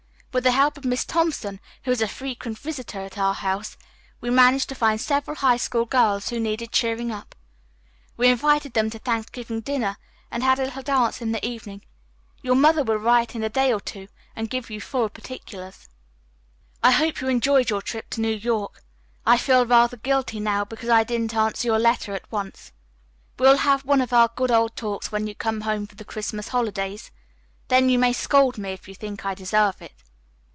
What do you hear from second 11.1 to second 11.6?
in the